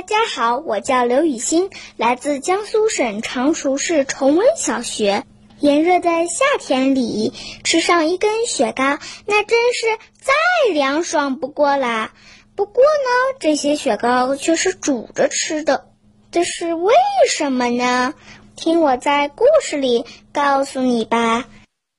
[0.00, 1.68] 大家好，我叫刘雨欣，
[1.98, 5.24] 来自江苏省常熟市崇文小学。
[5.58, 7.34] 炎热的夏天里，
[7.64, 10.32] 吃上一根雪糕，那真是再
[10.72, 12.14] 凉爽不过啦。
[12.56, 15.90] 不过呢，这些雪糕却是煮着吃的，
[16.30, 16.94] 这是为
[17.28, 18.14] 什么呢？
[18.56, 21.44] 听我在故事里告诉你吧。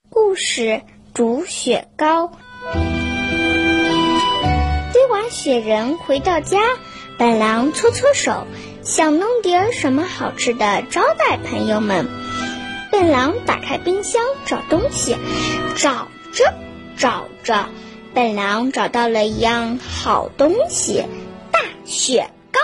[0.10, 0.82] 故事
[1.14, 2.32] 煮雪糕。
[4.92, 6.60] 堆完雪人回到家，
[7.22, 8.48] 笨狼搓搓手，
[8.82, 12.08] 想弄点什么好吃的招待朋友们。
[12.90, 15.16] 笨狼打开冰箱找东西，
[15.76, 16.52] 找着
[16.98, 17.70] 找着，
[18.16, 21.06] 笨狼找到了一样好东西——
[21.54, 22.60] 大雪糕。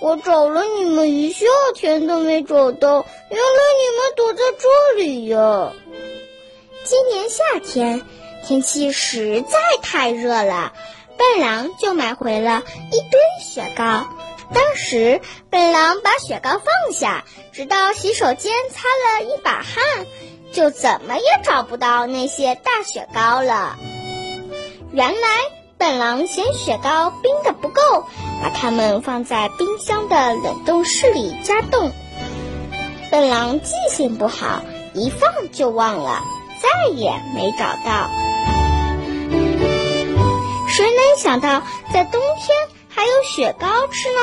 [0.00, 5.70] 我找了你们一夏天都没找到，原来你们躲在这里呀！
[6.82, 8.00] 今年夏天
[8.46, 10.72] 天气实在太热了，
[11.18, 12.62] 笨狼就买回了
[12.92, 14.06] 一堆雪糕。
[14.54, 15.20] 当时
[15.50, 20.06] 笨狼把雪糕放下，直到洗手间擦了一把汗，
[20.52, 23.76] 就怎么也找不到那些大雪糕了。
[24.92, 25.28] 原来
[25.78, 27.80] 笨狼嫌雪糕冰的不够，
[28.40, 31.90] 把它们放在冰箱的冷冻室里加冻。
[33.10, 34.62] 笨狼记性不好，
[34.94, 36.22] 一放就忘了，
[36.62, 38.10] 再也没找到。
[40.76, 42.54] 谁能想到，在冬天？
[42.90, 44.20] 还有雪糕吃呢！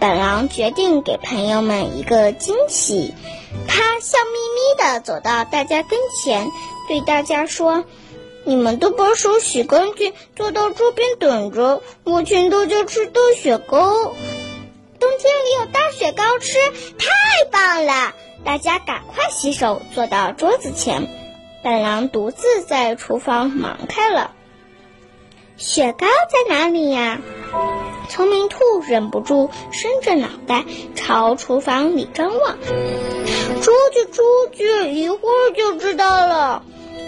[0.00, 3.14] 本狼决定给朋友们一个惊喜。
[3.68, 6.50] 他笑眯眯地走到大家跟前，
[6.88, 7.84] 对大家说
[8.42, 14.12] ：“你们都把手洗干净，坐到桌边等着，我请大家吃大雪糕。
[14.98, 16.58] 冬天里有大雪糕吃，
[16.98, 18.12] 太棒了！
[18.44, 21.06] 大家赶快洗手，坐到桌子前。
[21.62, 24.33] 本狼独自在厨房忙开了。
[25.56, 27.20] 雪糕在哪里呀？”
[28.08, 36.62] 聪明兔忍不住伸着脑袋朝厨房里张望，出去出去，一会儿就知道了。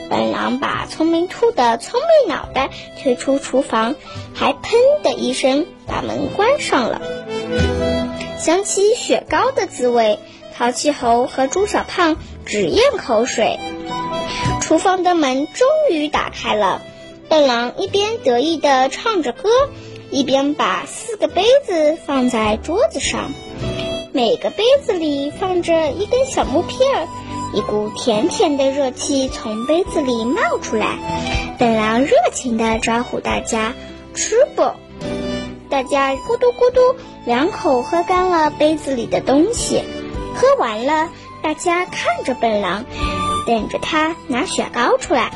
[0.09, 2.71] 笨狼把聪明兔的聪明脑袋
[3.03, 3.97] 推出厨房，
[4.35, 7.03] 还砰的一声把门关上了。
[8.39, 10.19] 想起雪糕的滋味，
[10.57, 13.59] 淘气猴和猪小胖直咽口水。
[14.61, 16.83] 厨房的门终于打开了，
[17.29, 19.49] 笨狼一边得意地唱着歌。
[20.09, 23.33] 一边把四个杯子放在桌子上，
[24.13, 27.09] 每个杯子里放着一根小木片儿，
[27.53, 30.97] 一股甜甜的热气从杯子里冒出来。
[31.59, 33.75] 笨狼热情地招呼大家
[34.15, 34.77] 吃吧。
[35.69, 36.81] 大家咕嘟咕嘟
[37.25, 39.83] 两口喝干了杯子里的东西，
[40.37, 41.11] 喝完了，
[41.43, 42.85] 大家看着笨狼，
[43.45, 45.33] 等着他拿雪糕出来。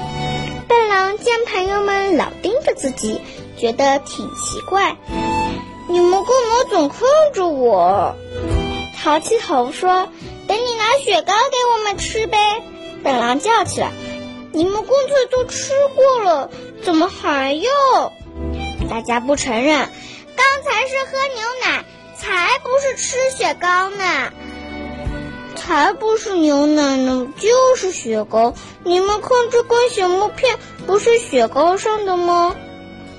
[0.70, 3.20] 笨狼见朋友们老盯着自己。
[3.58, 4.96] 觉得挺奇怪，
[5.88, 7.00] 你们干嘛总看
[7.34, 8.14] 着我？
[9.02, 10.08] 淘气猴说
[10.46, 12.38] ：“等你拿雪糕给我们吃呗。”
[13.02, 13.90] 笨狼叫起来
[14.54, 16.50] ：“你们刚才都吃过了，
[16.84, 18.12] 怎么还要？”
[18.88, 19.76] 大家不承认，
[20.36, 21.84] 刚才是喝牛奶，
[22.16, 24.32] 才不是吃雪糕呢。
[25.56, 28.54] 才不是牛奶呢，就是雪糕。
[28.84, 32.54] 你们看这根小木片，不是雪糕上的吗？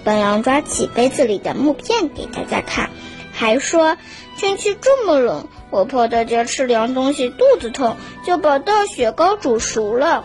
[0.03, 2.89] 笨狼抓起杯子里的木片给大家看，
[3.31, 3.97] 还说
[4.37, 10.23] ：“天气这么冷，我怕大家吃凉东西肚子痛，就把大雪糕煮熟了。”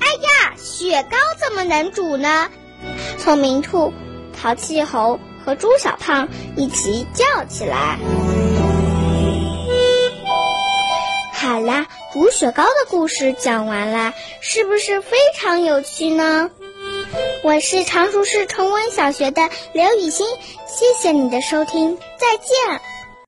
[0.00, 2.48] 哎呀，雪糕怎么能煮呢？
[3.18, 3.92] 聪明兔、
[4.40, 7.98] 淘气猴和猪小胖一起叫起来。
[12.16, 16.50] 啦，煮雪糕的故事讲完了，是不是非常有趣呢？
[17.42, 19.42] 我是常熟市崇文小学的
[19.74, 20.26] 刘雨欣，
[20.66, 22.95] 谢谢你的收听，再见。